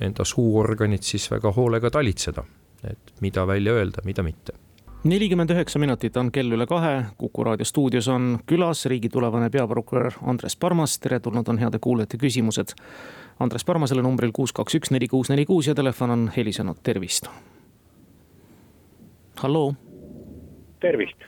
enda 0.00 0.26
suuorganit 0.26 1.06
siis 1.06 1.28
väga 1.30 1.52
hoolega 1.54 1.92
talitseda, 1.94 2.42
et 2.90 3.14
mida 3.22 3.46
välja 3.46 3.76
öelda, 3.78 4.02
mida 4.08 4.26
mitte 4.26 4.58
nelikümmend 5.04 5.50
üheksa 5.52 5.78
minutit 5.78 6.16
on 6.16 6.30
kell 6.32 6.52
üle 6.56 6.66
kahe, 6.66 7.04
Kuku 7.20 7.44
raadio 7.44 7.66
stuudios 7.68 8.08
on 8.08 8.38
külas 8.48 8.86
riigi 8.88 9.10
tulevane 9.12 9.50
peaprokurör 9.52 10.16
Andres 10.24 10.56
Parmas, 10.56 10.96
teretulnud 10.98 11.48
on 11.48 11.60
heade 11.60 11.78
kuulajate 11.78 12.16
küsimused. 12.20 12.72
Andres 13.40 13.64
Parmasele 13.64 14.02
numbril 14.02 14.32
kuus, 14.32 14.52
kaks, 14.52 14.74
üks, 14.78 14.90
neli, 14.94 15.08
kuus, 15.10 15.30
neli, 15.30 15.44
kuus 15.46 15.66
ja 15.68 15.74
telefon 15.74 16.10
on 16.10 16.30
helisenud, 16.36 16.76
tervist. 16.82 17.30
halloo. 19.42 19.74
tervist. 20.80 21.26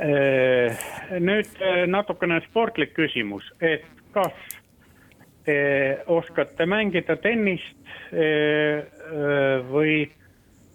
Äh, 0.00 0.76
nüüd 1.20 1.48
äh, 1.62 1.86
natukene 1.88 2.40
sportlik 2.48 2.92
küsimus, 2.94 3.44
et 3.60 3.84
kas 4.12 4.34
te 5.46 6.02
oskate 6.06 6.66
mängida 6.66 7.16
tennist 7.22 7.92
äh, 8.12 8.82
või 9.70 10.02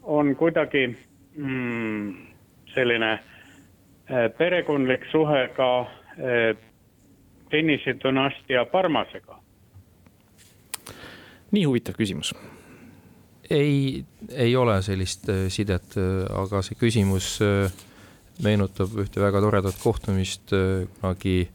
on 0.04 0.36
kuidagi 0.36 0.88
mm, 1.36 2.14
selline 2.74 3.12
äh, 3.14 4.32
perekondlik 4.38 5.06
suhe 5.12 5.48
ka 5.56 5.70
äh, 5.82 6.56
tennisedünastia 7.52 8.66
Parmasega? 8.72 9.41
Nii 11.51 11.63
huvitav 11.67 11.98
küsimus. 12.00 12.34
ei, 13.50 14.03
ei 14.31 14.55
ole 14.55 14.81
sellist 14.81 15.29
äh, 15.29 15.48
sidet, 15.51 15.98
aga 15.98 16.62
see 16.65 16.77
küsimus 16.79 17.38
meenutab 18.41 18.93
ühte 19.03 19.22
väga 19.22 19.41
toredat 19.43 19.77
kohtumist 19.81 20.53
kunagi 20.53 21.50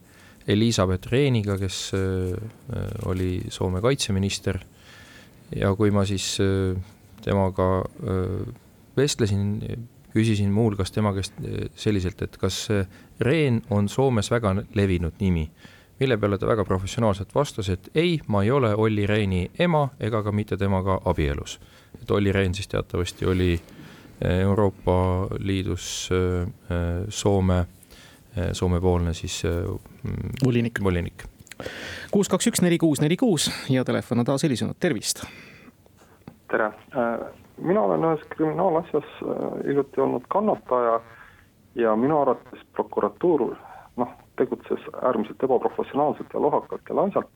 Elizabeth 0.47 1.09
Rehniga, 1.11 1.57
kes 1.59 1.91
oli 3.09 3.41
Soome 3.51 3.81
kaitseminister. 3.83 4.61
ja 5.55 5.73
kui 5.75 5.91
ma 5.91 6.05
siis 6.07 6.37
temaga 7.25 7.67
vestlesin, 8.97 9.49
küsisin 10.13 10.51
muuhulgas 10.51 10.91
tema 10.91 11.13
käest 11.13 11.35
selliselt, 11.75 12.21
et 12.21 12.37
kas 12.37 12.67
Reen 13.19 13.61
on 13.69 13.89
Soomes 13.89 14.31
väga 14.31 14.55
levinud 14.75 15.19
nimi. 15.19 15.49
Mille 15.99 16.17
peale 16.17 16.37
ta 16.37 16.47
väga 16.47 16.65
professionaalselt 16.65 17.35
vastas, 17.35 17.69
et 17.69 17.89
ei, 17.95 18.19
ma 18.27 18.43
ei 18.43 18.51
ole 18.51 18.75
Olli 18.75 19.07
Rehni 19.07 19.51
ema 19.59 19.87
ega 19.99 20.23
ka 20.23 20.31
mitte 20.31 20.57
temaga 20.57 20.99
abielus. 21.05 21.59
et 22.01 22.11
Olli 22.11 22.31
Rehn 22.31 22.53
siis 22.53 22.67
teatavasti 22.67 23.25
oli 23.25 23.53
eh, 23.53 24.39
Euroopa 24.39 25.27
Liidus 25.39 26.09
eh, 26.11 26.47
Soome, 27.09 27.65
Soome-poolne 28.51 29.13
siis 29.13 29.43
mm, 30.03 30.29
volinik, 30.45 30.83
volinik. 30.83 31.23
kuus, 32.11 32.29
kaks, 32.29 32.47
üks, 32.47 32.61
neli, 32.61 32.77
kuus, 32.77 33.01
neli, 33.01 33.17
kuus 33.17 33.51
ja 33.69 33.85
telefon 33.85 34.19
on 34.19 34.25
taas 34.25 34.43
helisenud, 34.43 34.77
tervist. 34.79 35.25
tere 36.51 36.71
mina 37.61 37.81
olen 37.81 38.05
ühes 38.05 38.23
kriminaalasjas 38.29 39.05
hiljuti 39.65 40.01
olnud 40.01 40.25
kannataja 40.29 40.99
ja 41.75 41.95
minu 41.95 42.21
arvates 42.21 42.61
prokuratuur 42.73 43.55
noh, 43.97 44.13
tegutses 44.37 44.83
äärmiselt 45.01 45.43
ebaprofessionaalselt 45.43 46.33
ja 46.33 46.41
lohakalt 46.41 46.89
ja 46.89 46.95
laisalt. 46.95 47.29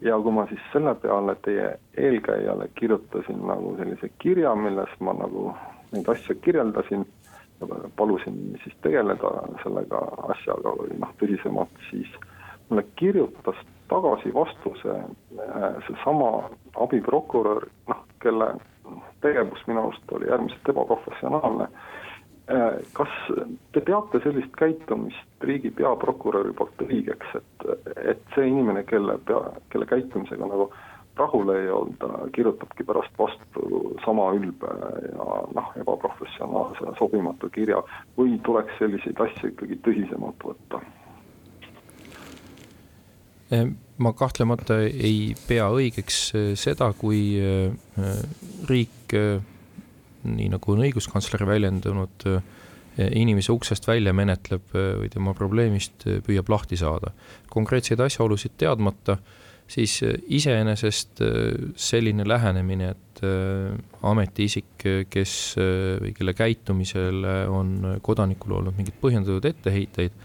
ja 0.00 0.18
kui 0.18 0.32
ma 0.34 0.46
siis 0.50 0.60
selle 0.72 0.94
peale 0.94 1.36
teie 1.44 1.78
eelkäijale 1.96 2.68
kirjutasin 2.74 3.46
nagu 3.46 3.76
sellise 3.78 4.10
kirja, 4.18 4.54
milles 4.54 4.94
ma 5.00 5.12
nagu 5.14 5.52
neid 5.92 6.08
asju 6.08 6.34
kirjeldasin 6.42 7.06
palusin 7.96 8.58
siis 8.64 8.76
tegeleda 8.82 9.30
sellega 9.62 10.00
asjaga 10.34 10.74
või 10.78 10.98
noh, 10.98 11.12
tõsisemalt, 11.20 11.84
siis 11.90 12.10
mulle 12.68 12.84
kirjutas 12.96 13.58
tagasi 13.88 14.34
vastuse 14.34 14.94
äh, 14.96 15.64
seesama 15.86 16.48
abiprokurör, 16.80 17.68
noh, 17.88 18.04
kelle 18.22 18.54
tegevus 19.22 19.62
minu 19.66 19.86
arust 19.86 20.12
oli 20.12 20.30
äärmiselt 20.30 20.68
ebaprofessionaalne. 20.68 21.68
Kas 22.92 23.12
te 23.72 23.80
peate 23.80 24.18
sellist 24.24 24.54
käitumist 24.58 25.46
riigi 25.46 25.70
peaprokuröri 25.78 26.52
poolt 26.58 26.82
õigeks, 26.84 27.36
et, 27.38 27.66
et 28.14 28.24
see 28.34 28.48
inimene, 28.50 28.82
kelle 28.88 29.14
pea, 29.28 29.44
kelle 29.72 29.86
käitumisega 29.90 30.48
nagu 30.50 30.66
rahule 31.16 31.58
ei 31.62 31.70
olda, 31.70 32.08
kirjutabki 32.32 32.84
pärast 32.88 33.12
vastu 33.18 33.92
sama 34.04 34.30
ülbe 34.36 34.72
ja 35.12 35.28
noh, 35.54 35.70
ebaprofessionaalse 35.80 36.96
sobimatu 36.98 37.50
kirja 37.52 37.82
või 38.16 38.38
tuleks 38.46 38.74
selliseid 38.80 39.20
asju 39.20 39.52
ikkagi 39.52 39.78
tõsisemalt 39.86 40.50
võtta? 40.50 40.82
ma 44.00 44.12
kahtlemata 44.16 44.78
ei 44.88 45.34
pea 45.46 45.66
õigeks 45.68 46.18
äh, 46.32 46.46
seda, 46.58 46.92
kui 46.96 47.36
äh, 47.36 48.14
riik, 48.68 49.12
äh, 49.12 49.42
nii 50.24 50.50
nagu 50.52 50.74
on 50.74 50.82
õiguskantsler 50.86 51.46
väljendanud, 51.48 52.26
inimese 53.16 53.54
uksest 53.54 53.86
välja 53.88 54.12
menetleb 54.12 54.74
või 54.74 55.08
tema 55.12 55.32
probleemist 55.34 56.04
püüab 56.26 56.50
lahti 56.52 56.76
saada. 56.76 57.12
konkreetseid 57.48 58.00
asjaolusid 58.00 58.52
teadmata, 58.60 59.16
siis 59.66 60.02
iseenesest 60.28 61.22
selline 61.76 62.26
lähenemine, 62.28 62.90
et 62.90 63.24
ametiisik, 64.02 64.84
kes 65.08 65.34
või 66.02 66.12
kelle 66.12 66.34
käitumisele 66.34 67.36
on 67.48 67.98
kodanikul 68.02 68.58
olnud 68.58 68.76
mingeid 68.76 69.00
põhjendatud 69.00 69.48
etteheiteid 69.48 70.20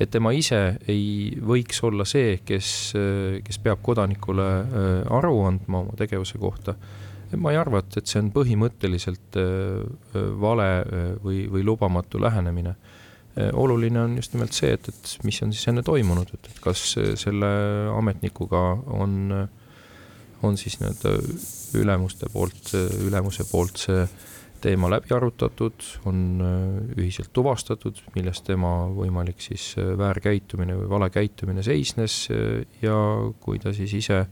et 0.00 0.08
tema 0.08 0.32
ise 0.32 0.60
ei 0.88 1.36
võiks 1.44 1.82
olla 1.84 2.06
see, 2.08 2.38
kes, 2.46 2.70
kes 3.44 3.60
peab 3.62 3.82
kodanikule 3.84 4.48
aru 5.12 5.34
andma 5.44 5.84
oma 5.84 5.96
tegevuse 5.98 6.40
kohta. 6.40 6.74
Ma 7.36 7.52
ei 7.52 7.58
arva, 7.60 7.82
et, 7.82 8.00
et 8.00 8.10
see 8.10 8.22
on 8.22 8.32
põhimõtteliselt 8.34 9.38
äh, 9.38 10.16
vale 10.40 10.70
äh, 10.80 11.12
või, 11.22 11.44
või 11.52 11.66
lubamatu 11.66 12.22
lähenemine. 12.22 12.76
oluline 13.54 14.00
on 14.02 14.16
just 14.18 14.32
nimelt 14.34 14.52
see, 14.52 14.72
et, 14.74 14.88
et 14.90 15.10
mis 15.24 15.36
on 15.44 15.52
siis 15.54 15.68
enne 15.70 15.84
toimunud, 15.86 16.32
et, 16.34 16.48
et 16.50 16.58
kas 16.60 16.80
selle 17.16 17.50
ametnikuga 17.94 18.62
on, 18.98 19.14
on 20.42 20.58
siis 20.58 20.80
nii-öelda 20.80 21.12
ülemuste 21.78 22.26
poolt, 22.32 22.72
ülemuse 23.06 23.46
poolt 23.48 23.78
see 23.86 24.02
teema 24.60 24.90
läbi 24.90 25.14
arutatud, 25.16 25.84
on 26.08 26.20
äh, 26.44 27.00
ühiselt 27.00 27.32
tuvastatud, 27.36 28.00
milles 28.14 28.42
tema 28.46 28.72
võimalik 28.92 29.40
siis 29.44 29.72
äh, 29.80 29.92
väärkäitumine 29.98 30.76
või 30.82 30.88
vale 30.90 31.10
käitumine 31.14 31.64
seisnes 31.66 32.22
äh, 32.32 32.62
ja 32.82 32.96
kui 33.40 33.60
ta 33.62 33.74
siis 33.76 33.94
ise 34.02 34.24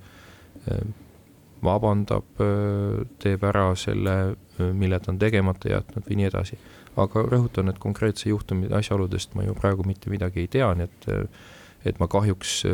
vabandab, 1.65 2.43
teeb 3.23 3.45
ära 3.45 3.71
selle, 3.79 4.17
mille 4.59 4.99
ta 5.00 5.12
on 5.12 5.19
tegemata 5.19 5.73
jätnud 5.73 6.07
või 6.09 6.21
nii 6.21 6.29
edasi. 6.31 6.59
aga 6.99 7.23
rõhutan, 7.23 7.71
et 7.71 7.79
konkreetse 7.79 8.29
juhtumi 8.29 8.73
asjaoludest 8.75 9.35
ma 9.35 9.45
ju 9.47 9.55
praegu 9.55 9.85
mitte 9.87 10.11
midagi 10.11 10.41
ei 10.41 10.49
tea, 10.49 10.75
nii 10.75 10.85
et 10.91 11.09
et 11.87 12.00
ma 12.03 12.09
kahjuks 12.11 12.65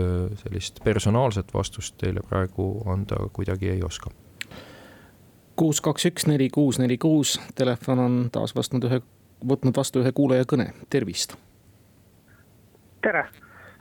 sellist 0.40 0.80
personaalset 0.84 1.52
vastust 1.54 1.98
teile 2.00 2.22
praegu 2.24 2.82
anda 2.88 3.18
kuidagi 3.36 3.68
ei 3.68 3.82
oska 3.84 4.10
kuus, 5.56 5.80
kaks, 5.80 6.08
üks, 6.10 6.26
neli, 6.30 6.48
kuus, 6.50 6.78
neli, 6.82 6.98
kuus, 6.98 7.36
telefon 7.54 8.02
on 8.02 8.16
taas 8.32 8.54
vastanud 8.56 8.88
ühe, 8.88 9.00
võtnud 9.46 9.76
vastu 9.76 10.02
ühe 10.02 10.12
kuulaja 10.16 10.46
kõne, 10.50 10.70
tervist. 10.90 11.36
tere, 13.04 13.26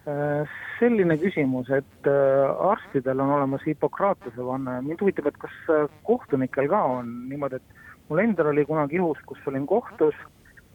äh, 0.07 0.57
selline 0.83 1.17
küsimus, 1.21 1.71
et 1.71 2.09
äh, 2.09 2.67
arstidel 2.71 3.23
on 3.23 3.31
olemas 3.37 3.63
Hippokratese 3.67 4.43
vanne, 4.45 4.81
mind 4.83 5.01
huvitab, 5.03 5.29
et 5.31 5.39
kas 5.41 5.55
äh, 5.71 5.87
kohtunikel 6.07 6.67
ka 6.71 6.83
on 6.97 7.11
niimoodi, 7.31 7.61
et 7.61 8.07
mul 8.09 8.23
endal 8.23 8.51
oli 8.51 8.65
kunagi 8.67 8.99
juhus, 8.99 9.21
kus 9.29 9.39
olin 9.47 9.67
kohtus 9.69 10.17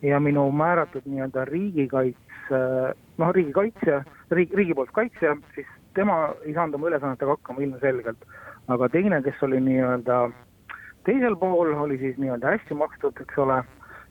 ja 0.02 0.20
minu 0.22 0.46
määratud 0.54 1.04
nii-öelda 1.04 1.44
riigikaitse, 1.50 2.60
noh, 3.20 3.32
riigikaitsja, 3.36 4.02
riik, 4.32 4.54
riigi 4.56 4.76
poolt 4.78 4.94
kaitsja, 4.96 5.36
siis 5.54 5.68
tema 5.98 6.20
ei 6.44 6.54
saanud 6.56 6.78
oma 6.78 6.92
ülesannetega 6.92 7.36
hakkama 7.36 7.66
ilmselgelt. 7.66 8.28
aga 8.68 8.88
teine, 8.92 9.22
kes 9.24 9.42
oli 9.42 9.60
nii-öelda 9.64 10.28
teisel 11.08 11.36
pool 11.40 11.72
oli 11.74 11.98
siis 11.98 12.16
nii-öelda 12.20 12.54
hästi 12.54 12.74
makstud, 12.74 13.20
eks 13.20 13.38
ole, 13.40 13.62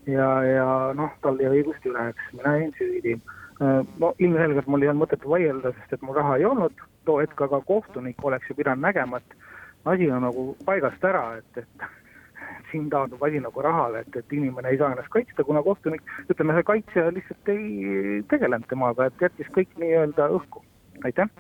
ja, 0.09 0.29
ja 0.43 0.67
noh, 0.97 1.11
tal 1.21 1.38
jäi 1.41 1.60
õigust 1.60 1.86
üle, 1.86 2.10
eks, 2.12 2.31
mina 2.38 2.55
jäin 2.57 2.73
süüdi. 2.79 3.17
Äh, 3.62 3.86
no 3.98 4.13
ilmselgelt 4.20 4.67
mul 4.70 4.84
ei 4.86 4.89
olnud 4.91 5.08
mõtet 5.08 5.24
vaielda, 5.26 5.72
sest 5.74 5.96
et 5.96 6.04
mul 6.06 6.13
raha 6.13 6.36
ei 6.38 6.46
olnud 6.46 6.82
too 7.10 7.15
hetk, 7.17 7.39
aga 7.41 7.58
kohtunik 7.65 8.22
oleks 8.30 8.52
ju 8.52 8.56
pidanud 8.60 8.86
nägema, 8.86 9.17
et 9.17 9.89
asi 9.89 10.10
on 10.13 10.22
nagu 10.28 10.43
paigast 10.67 11.08
ära, 11.10 11.24
et, 11.39 11.63
et 11.63 11.88
siin 12.70 12.86
taandub 12.93 13.26
asi 13.26 13.41
nagu 13.41 13.65
rahale, 13.65 14.04
et, 14.06 14.20
et 14.22 14.38
inimene 14.38 14.70
ei 14.70 14.78
saa 14.78 14.91
ennast 14.93 15.10
kaitsta, 15.10 15.48
kuna 15.48 15.65
kohtunik, 15.65 16.06
ütleme, 16.30 16.54
see 16.54 16.70
kaitsja 16.70 17.08
lihtsalt 17.15 17.54
ei 17.56 18.22
tegelenud 18.30 18.70
temaga, 18.70 19.10
et 19.10 19.26
jättis 19.26 19.50
kõik 19.58 19.74
nii-öelda 19.82 20.30
õhku, 20.38 20.62
aitäh. 21.10 21.34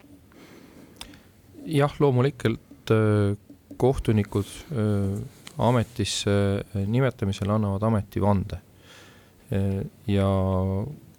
jah, 1.77 1.97
loomulikult 2.01 2.97
äh, 2.97 3.35
kohtunikud 3.77 4.55
äh, 4.73 5.19
ametisse 5.69 6.39
nimetamisel 6.73 7.53
annavad 7.53 7.85
ametivande. 7.85 8.63
ja 10.07 10.27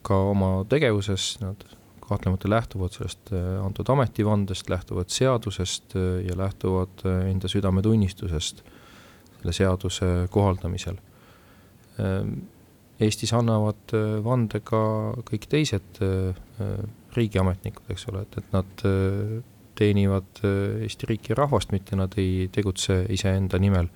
ka 0.09 0.17
oma 0.33 0.65
tegevuses 0.69 1.37
nad 1.43 1.65
kahtlemata 2.09 2.51
lähtuvad 2.51 2.93
sellest 2.93 3.33
äh, 3.33 3.65
antud 3.65 3.89
ametivandest, 3.89 4.71
lähtuvad 4.71 5.13
seadusest 5.13 5.97
äh, 5.97 6.27
ja 6.27 6.37
lähtuvad 6.39 7.05
äh, 7.05 7.31
enda 7.31 7.49
südametunnistusest 7.49 8.63
selle 9.39 9.53
seaduse 9.53 10.07
kohaldamisel. 10.31 10.97
Eestis 13.01 13.31
annavad 13.35 13.93
vande 14.25 14.59
ka 14.67 14.81
kõik 15.27 15.47
teised 15.51 15.99
riigiametnikud, 17.15 17.87
eks 17.95 18.07
ole, 18.11 18.25
et, 18.27 18.39
et 18.39 18.53
nad 18.55 18.83
teenivad 19.79 20.43
Eesti 20.43 21.11
riiki 21.11 21.33
ja 21.33 21.39
rahvast, 21.39 21.75
mitte 21.75 21.99
nad 21.99 22.15
ei 22.19 22.49
tegutse 22.55 23.01
iseenda 23.15 23.59
nimel 23.63 23.91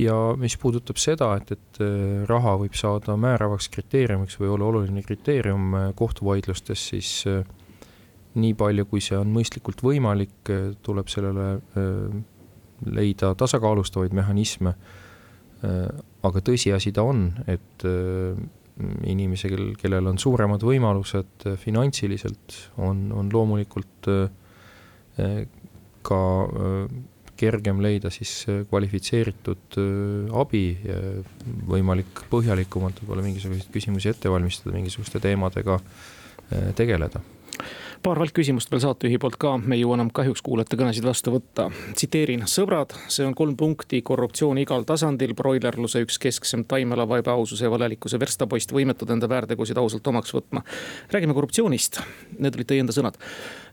ja 0.00 0.14
mis 0.40 0.56
puudutab 0.60 1.00
seda, 1.00 1.32
et, 1.40 1.52
et 1.54 1.80
äh, 1.84 2.22
raha 2.28 2.56
võib 2.62 2.76
saada 2.78 3.16
määravaks 3.20 3.68
kriteeriumiks 3.72 4.38
või 4.40 4.52
olla 4.54 4.70
oluline 4.70 5.02
kriteerium 5.04 5.74
äh, 5.76 5.88
kohtuvaidlustes, 5.98 6.86
siis 6.92 7.12
äh, 7.30 7.42
nii 8.38 8.54
palju, 8.58 8.86
kui 8.88 9.02
see 9.04 9.18
on 9.18 9.28
mõistlikult 9.34 9.82
võimalik, 9.84 10.48
tuleb 10.80 11.10
sellele 11.12 11.58
leida 12.88 13.34
tasakaalustavaid 13.36 14.14
mehhanisme. 14.16 14.72
aga 16.24 16.40
tõsiasi 16.40 16.94
ta 16.96 17.04
on, 17.04 17.26
et 17.46 17.84
inimesel, 19.04 19.74
kellel 19.76 20.08
on 20.08 20.16
suuremad 20.18 20.64
võimalused 20.64 21.44
finantsiliselt, 21.60 22.56
on, 22.80 23.04
on 23.12 23.28
loomulikult 23.36 24.08
ka 26.08 26.22
kergem 27.42 27.82
leida 27.82 28.10
siis 28.14 28.32
äh, 28.48 28.62
kvalifitseeritud 28.70 29.78
äh, 29.80 30.40
abi, 30.42 30.64
võimalik 31.68 32.24
põhjalikumalt 32.30 33.02
võib-olla 33.02 33.26
mingisuguseid 33.26 33.70
küsimusi 33.74 34.12
ette 34.12 34.30
valmistada, 34.32 34.74
mingisuguste 34.76 35.22
teemadega 35.22 35.78
äh, 35.78 36.70
tegeleda 36.78 37.22
paar 38.02 38.18
välkküsimust 38.18 38.70
veel 38.72 38.80
saatejuhi 38.82 39.18
poolt 39.22 39.36
ka, 39.40 39.52
me 39.62 39.76
ei 39.76 39.82
jõua 39.84 39.94
enam 39.94 40.08
kahjuks 40.14 40.42
kuulajate 40.42 40.78
kõnesid 40.78 41.04
vastu 41.06 41.32
võtta. 41.34 41.68
tsiteerin, 41.94 42.42
sõbrad, 42.50 42.94
see 43.12 43.24
on 43.26 43.34
kolm 43.38 43.54
punkti, 43.58 44.00
korruptsioon 44.02 44.58
igal 44.58 44.82
tasandil, 44.88 45.34
broilerluse 45.38 46.02
üks 46.02 46.18
kesksem 46.22 46.64
taimelava 46.68 47.20
ebaaususe 47.22 47.68
ja 47.68 47.70
valelikkuse 47.70 48.18
verstapost, 48.20 48.74
võimetud 48.74 49.10
enda 49.14 49.28
väärtegusid 49.30 49.78
ausalt 49.78 50.06
omaks 50.10 50.34
võtma. 50.34 50.64
räägime 51.14 51.34
korruptsioonist, 51.34 52.00
need 52.38 52.58
olid 52.58 52.70
teie 52.72 52.82
enda 52.82 52.96
sõnad. 52.96 53.18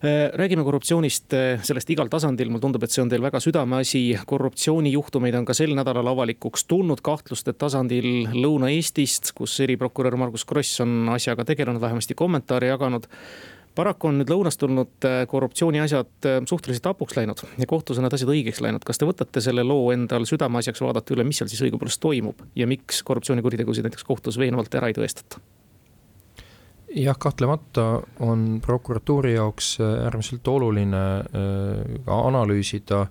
Äh, 0.04 0.30
räägime 0.38 0.64
korruptsioonist, 0.64 1.34
äh, 1.34 1.64
sellest 1.64 1.90
igal 1.90 2.10
tasandil, 2.10 2.50
mulle 2.50 2.62
tundub, 2.62 2.84
et 2.84 2.92
see 2.92 3.02
on 3.02 3.10
teil 3.10 3.22
väga 3.22 3.40
südameasi. 3.40 4.20
korruptsioonijuhtumeid 4.26 5.36
on 5.36 5.46
ka 5.46 5.54
sel 5.54 5.74
nädalal 5.74 6.08
avalikuks 6.08 6.66
tulnud 6.66 7.02
kahtluste 7.02 7.54
tasandil 7.54 8.28
Lõuna-Eestist, 8.30 9.34
kus 9.34 9.60
eriprokurör 9.60 10.16
Margus 10.18 10.46
Kross 10.46 10.82
on 10.82 11.10
asjaga 11.10 11.46
tegelenud, 11.46 11.82
vähemasti 11.82 12.14
kommentaare 12.14 12.68
jaganud 12.68 13.08
paraku 13.80 14.10
on 14.10 14.20
nüüd 14.20 14.32
lõunast 14.32 14.60
tulnud 14.60 15.08
äh, 15.08 15.22
korruptsiooniasjad 15.30 16.28
äh, 16.28 16.40
suhteliselt 16.50 16.90
hapuks 16.92 17.16
läinud 17.20 17.44
ja 17.58 17.68
kohtus 17.70 18.00
on 18.00 18.06
need 18.08 18.16
asjad 18.18 18.32
õigeks 18.34 18.60
läinud. 18.66 18.84
kas 18.88 19.00
te 19.00 19.08
võtate 19.08 19.44
selle 19.44 19.64
loo 19.68 19.94
endal 19.96 20.28
südameasjaks, 20.30 20.84
vaadata 20.84 21.16
üle, 21.16 21.26
mis 21.28 21.40
seal 21.40 21.52
siis 21.52 21.64
õigupoolest 21.68 22.02
toimub 22.04 22.44
ja 22.60 22.68
miks 22.70 23.04
korruptsioonikuritegusid 23.08 23.88
näiteks 23.88 24.08
kohtus 24.08 24.40
veenvalt 24.42 24.76
ära 24.76 24.92
ei 24.92 24.98
tõestata? 24.98 25.42
jah, 26.96 27.18
kahtlemata 27.20 28.02
on 28.26 28.60
prokuratuuri 28.66 29.36
jaoks 29.38 29.78
äh, 29.80 29.96
äärmiselt 30.06 30.48
oluline 30.48 31.06
äh, 31.20 32.14
analüüsida 32.20 33.08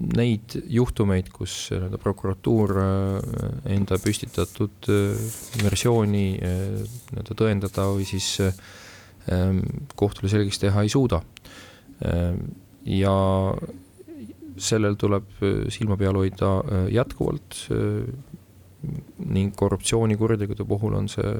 neid 0.00 0.54
juhtumeid, 0.72 1.28
kus 1.34 1.54
nii-öelda 1.72 1.98
prokuratuur 2.00 2.72
äh, 2.80 3.74
enda 3.74 3.98
püstitatud 4.00 4.88
äh, 4.88 5.20
versiooni 5.60 6.24
äh, 6.40 6.64
nii-öelda 7.12 7.36
tõendada 7.36 7.86
või 7.92 8.06
siis 8.08 8.30
ähm, 8.40 9.60
kohtule 10.00 10.32
selgeks 10.32 10.62
teha 10.62 10.86
ei 10.86 10.92
suuda. 10.92 11.20
Ähm, 12.08 12.46
ja 12.88 13.12
sellel 14.60 14.96
tuleb 15.00 15.28
silma 15.72 15.96
peal 16.00 16.16
hoida 16.16 16.50
jätkuvalt. 16.92 17.66
ning 19.20 19.52
korruptsioonikuritegude 19.56 20.64
puhul 20.64 20.94
on 20.96 21.08
see 21.12 21.32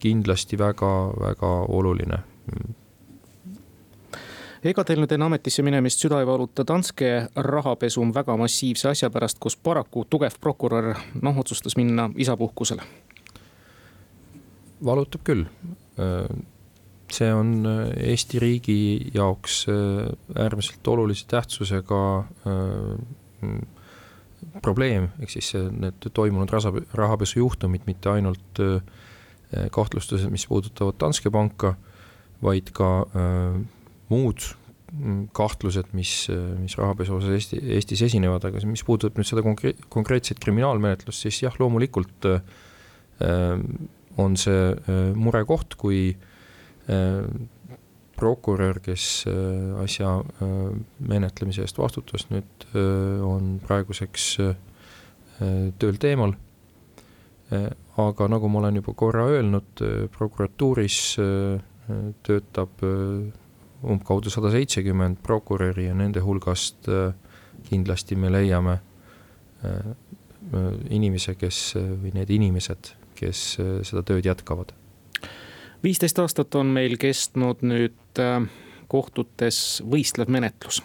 kindlasti 0.00 0.56
väga-väga 0.56 1.50
oluline 1.68 2.22
ega 4.66 4.84
teil 4.84 5.00
nüüd 5.02 5.12
enne 5.14 5.28
ametisse 5.28 5.62
minemist 5.62 6.02
süda 6.02 6.20
ei 6.22 6.26
valuta 6.28 6.64
Danske 6.66 7.28
rahapesu 7.36 8.04
väga 8.14 8.36
massiivse 8.40 8.90
asja 8.90 9.10
pärast, 9.10 9.38
kus 9.40 9.56
paraku 9.56 10.04
tugev 10.10 10.38
prokurör 10.40 10.94
noh, 11.22 11.38
otsustas 11.38 11.76
minna 11.76 12.10
isapuhkusele? 12.16 12.82
valutab 14.84 15.24
küll. 15.26 15.44
see 17.10 17.30
on 17.32 17.66
Eesti 17.96 18.38
riigi 18.38 19.10
jaoks 19.14 19.64
äärmiselt 20.36 20.88
olulise 20.88 21.24
tähtsusega 21.26 22.02
probleem, 24.62 25.08
ehk 25.18 25.32
siis 25.32 25.54
need 25.56 26.10
toimunud 26.14 26.52
rahapesujuhtumid, 26.94 27.86
mitte 27.86 28.12
ainult 28.12 28.62
kahtlustused, 29.72 30.30
mis 30.30 30.46
puudutavad 30.46 31.00
Danske 31.00 31.32
panka, 31.32 31.74
vaid 32.44 32.70
ka 32.76 33.08
muud 34.08 34.52
kahtlused, 35.36 35.90
mis, 35.92 36.12
mis 36.62 36.78
rahapesu 36.80 37.18
osas 37.18 37.34
Eesti, 37.36 37.58
Eestis 37.76 38.02
esinevad, 38.06 38.46
aga 38.48 38.62
mis 38.64 38.84
puudutab 38.86 39.18
nüüd 39.20 39.28
seda 39.28 39.44
konkre-, 39.44 39.74
konkreetset 39.92 40.40
kriminaalmenetlust, 40.40 41.26
siis 41.26 41.42
jah, 41.42 41.58
loomulikult 41.60 42.28
äh, 42.30 42.40
on 44.18 44.38
see 44.40 44.64
äh, 44.72 45.12
murekoht, 45.12 45.76
kui 45.76 46.00
äh, 46.14 47.28
prokurör, 48.18 48.80
kes 48.82 49.24
äh, 49.26 49.82
asja 49.82 50.18
äh, 50.42 50.54
menetlemise 50.98 51.62
eest 51.62 51.78
vastutas, 51.78 52.26
nüüd 52.32 52.66
äh, 52.72 53.22
on 53.24 53.58
praeguseks 53.64 54.30
tööl 55.78 55.98
teemal 56.02 56.32
äh,. 57.54 57.68
aga 57.98 58.26
nagu 58.26 58.48
ma 58.50 58.58
olen 58.58 58.80
juba 58.80 58.94
korra 58.98 59.28
öelnud 59.30 59.82
prokuratuuris 60.16 60.96
töötab 62.26 62.82
umbkaudu 63.82 64.30
sada 64.30 64.50
seitsekümmend 64.50 65.20
prokuröri 65.22 65.86
ja 65.86 65.94
nende 65.94 66.22
hulgast 66.24 66.88
äh, 66.88 67.14
kindlasti 67.68 68.16
me 68.16 68.32
leiame 68.32 68.78
äh, 69.64 69.72
äh, 69.72 70.68
inimese, 70.90 71.34
kes 71.38 71.76
või 71.78 72.14
need 72.16 72.30
inimesed, 72.34 72.92
kes 73.18 73.44
seda 73.58 74.02
tööd 74.06 74.26
jätkavad. 74.26 74.72
viisteist 75.82 76.18
aastat 76.18 76.54
on 76.54 76.70
meil 76.74 76.96
kestnud 76.98 77.62
nüüd 77.62 78.22
kohtutes 78.88 79.82
võistlev 79.86 80.30
menetlus 80.30 80.82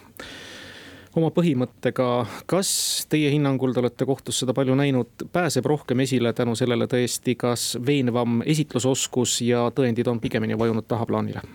oma 1.13 1.29
põhimõttega, 1.29 2.25
kas 2.49 3.05
teie 3.09 3.29
hinnangul, 3.29 3.73
te 3.73 3.83
olete 3.83 4.05
kohtus 4.09 4.39
seda 4.41 4.53
palju 4.57 4.73
näinud, 4.77 5.27
pääseb 5.33 5.65
rohkem 5.69 6.01
esile 6.01 6.33
tänu 6.33 6.55
sellele 6.57 6.87
tõesti, 6.89 7.37
kas 7.37 7.75
veenvam 7.85 8.41
esitlusoskus 8.41 9.41
ja 9.45 9.67
tõendid 9.75 10.09
on 10.09 10.21
pigemini 10.23 10.57
vajunud 10.57 10.89
tahaplaanile? 10.89 11.45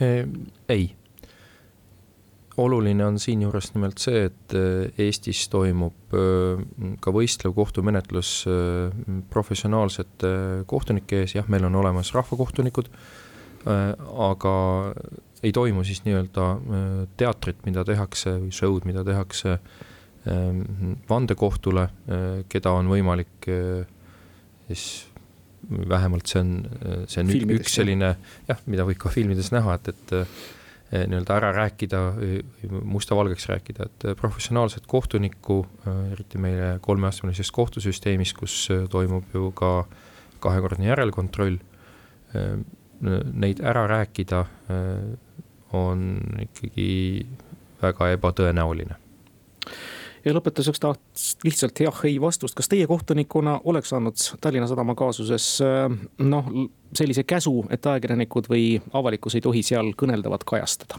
Ehm, 0.00 0.30
ei. 0.68 0.94
oluline 2.56 3.04
on 3.04 3.18
siinjuures 3.20 3.74
nimelt 3.74 4.00
see, 4.00 4.22
et 4.30 4.54
äh, 4.56 4.88
Eestis 5.04 5.42
toimub 5.52 6.14
äh, 6.16 6.62
ka 7.04 7.12
võistlev 7.12 7.52
kohtumenetlus 7.56 8.30
äh, 8.48 8.94
professionaalsete 9.32 10.30
kohtunike 10.68 11.20
ees, 11.20 11.34
jah, 11.36 11.48
meil 11.52 11.68
on 11.68 11.76
olemas 11.82 12.14
rahvakohtunikud, 12.16 12.88
aga 13.66 14.52
ei 15.42 15.50
toimu 15.52 15.82
siis 15.82 16.04
nii-öelda 16.04 16.44
teatrit, 17.18 17.64
mida 17.66 17.82
tehakse 17.84 18.36
või 18.38 18.52
show'd, 18.54 18.86
mida 18.86 19.02
tehakse 19.04 19.56
ähm, 20.30 20.60
vandekohtule, 21.10 21.88
keda 22.46 22.76
on 22.78 22.86
võimalik 22.92 23.50
siis 24.68 24.86
vähemalt 25.70 26.30
see 26.30 26.42
on, 26.42 26.52
see 27.10 27.22
on 27.22 27.32
filmides, 27.32 27.64
üks 27.64 27.78
selline 27.80 28.12
jah, 28.48 28.60
mida 28.70 28.86
võib 28.86 29.00
ka 29.02 29.12
filmides 29.12 29.50
näha, 29.54 29.76
et, 29.78 29.90
et 29.92 30.14
eh, 30.16 31.06
nii-öelda 31.10 31.38
ära 31.40 31.52
rääkida, 31.56 32.02
mustavalgeks 32.86 33.48
rääkida, 33.50 33.88
et 33.88 34.08
professionaalset 34.20 34.86
kohtunikku, 34.90 35.60
eh, 35.86 36.02
eriti 36.16 36.42
meie 36.42 36.76
kolmeastmelises 36.84 37.50
kohtusüsteemis, 37.54 38.34
kus 38.38 38.58
toimub 38.92 39.34
ju 39.34 39.50
ka 39.58 39.72
kahekordne 40.44 40.90
järelkontroll, 40.90 41.58
eh, 42.34 42.52
neid 43.32 43.60
ära 43.60 43.82
rääkida 43.90 44.38
on 45.76 46.04
ikkagi 46.40 46.86
väga 47.82 48.14
ebatõenäoline 48.14 48.96
ja 50.26 50.34
lõpetuseks 50.34 50.82
tahaks 50.82 51.26
lihtsalt 51.46 51.80
jah-ei 51.80 52.16
vastust, 52.22 52.56
kas 52.58 52.70
teie 52.70 52.86
kohtunikuna 52.90 53.60
oleks 53.70 53.92
andnud 53.96 54.18
Tallinna 54.42 54.68
Sadama 54.70 54.96
kaasuses 54.98 55.48
äh, 55.64 55.84
noh, 56.22 56.48
sellise 56.96 57.26
käsu, 57.28 57.60
et 57.70 57.86
ajakirjanikud 57.86 58.50
või 58.50 58.64
avalikkus 58.96 59.38
ei 59.38 59.44
tohi 59.44 59.62
seal 59.66 59.92
kõneldavat 59.98 60.46
kajastada? 60.48 60.98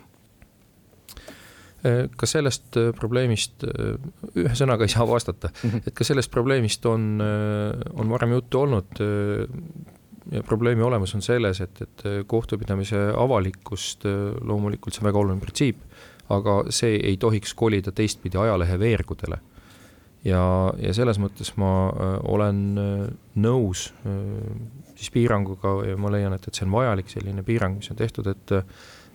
Äh, 1.84 2.08
ka 2.16 2.30
sellest 2.30 2.80
äh, 2.80 2.94
probleemist, 2.98 3.68
ühe 3.68 4.56
sõnaga 4.58 4.88
ei 4.88 4.96
saa 4.96 5.08
vastata, 5.10 5.52
mhm. 5.60 5.86
et 5.88 5.98
ka 5.98 6.08
sellest 6.08 6.32
probleemist 6.34 6.88
on, 6.88 7.20
on 7.20 8.16
varem 8.16 8.38
juttu 8.38 8.64
olnud. 8.64 9.06
ja 10.32 10.42
probleemi 10.44 10.84
olemus 10.84 11.14
on 11.16 11.22
selles, 11.24 11.62
et, 11.64 11.82
et 11.82 12.02
kohtupidamise 12.28 12.98
avalikkust 13.16 14.04
loomulikult 14.44 14.94
see 14.94 15.00
on 15.04 15.08
väga 15.08 15.20
oluline 15.22 15.40
printsiip 15.40 15.86
aga 16.34 16.58
see 16.74 16.98
ei 16.98 17.18
tohiks 17.18 17.54
kolida 17.58 17.92
teistpidi 17.96 18.38
ajalehe 18.38 18.80
veergudele. 18.80 19.40
ja, 20.26 20.44
ja 20.82 20.94
selles 20.94 21.20
mõttes 21.22 21.54
ma 21.62 21.72
äh, 21.88 22.14
olen 22.28 22.62
äh, 22.82 23.02
nõus 23.40 23.92
äh, 24.04 24.14
siis 24.98 25.12
piiranguga 25.14 25.78
ja 25.88 25.98
ma 25.98 26.12
leian, 26.12 26.34
et, 26.36 26.48
et 26.48 26.58
see 26.58 26.66
on 26.66 26.74
vajalik, 26.74 27.10
selline 27.10 27.44
piirang, 27.48 27.78
mis 27.80 27.92
on 27.92 28.00
tehtud, 28.00 28.28
et 28.34 28.58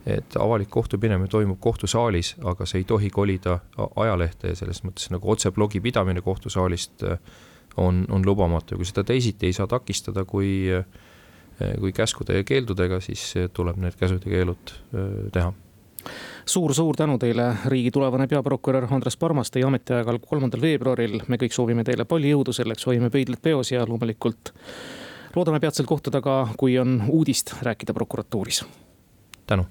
et 0.03 0.35
avalik 0.35 0.67
kohtupidamine 0.67 1.31
toimub 1.31 1.61
kohtusaalis, 1.63 2.33
aga 2.51 2.67
see 2.67 2.81
ei 2.81 2.85
tohi 2.91 3.07
kolida 3.15 3.61
ajalehte 4.03 4.51
ja 4.51 4.57
selles 4.59 4.81
mõttes 4.83 5.13
nagu 5.15 5.31
otseblogi 5.31 5.79
pidamine 5.79 6.25
kohtusaalist 6.27 7.05
on, 7.79 8.01
on 8.11 8.27
lubamatu 8.27 8.75
ja 8.75 8.81
kui 8.81 8.89
seda 8.89 9.05
teisiti 9.07 9.47
ei 9.47 9.55
saa 9.55 9.69
takistada, 9.71 10.25
kui, 10.27 10.67
kui 11.79 11.95
käskude 11.95 12.41
ja 12.41 12.43
keeldudega, 12.43 12.99
siis 12.99 13.29
tuleb 13.55 13.79
need 13.79 13.95
käsud 14.01 14.27
ja 14.27 14.41
keelud 14.41 14.75
teha 15.39 15.55
suur-suur 16.47 16.97
tänu 16.97 17.19
teile, 17.19 17.57
riigi 17.67 17.91
tulevane 17.91 18.29
peaprokurör 18.29 18.89
Andres 18.91 19.17
Parmas, 19.17 19.51
teie 19.51 19.67
ametiajal 19.67 20.19
kolmandal 20.19 20.61
veebruaril. 20.61 21.21
me 21.29 21.37
kõik 21.37 21.53
soovime 21.53 21.85
teile 21.85 22.05
palju 22.05 22.37
jõudu 22.37 22.53
selleks, 22.53 22.87
hoiame 22.87 23.11
pöidlad 23.11 23.43
peos 23.43 23.73
ja 23.73 23.87
loomulikult 23.89 24.55
loodame 25.37 25.61
peatselt 25.61 25.89
kohtuda 25.89 26.21
ka, 26.21 26.49
kui 26.57 26.79
on 26.79 27.03
uudist 27.09 27.55
rääkida 27.63 27.95
prokuratuuris. 27.95 28.65
tänu 29.47 29.67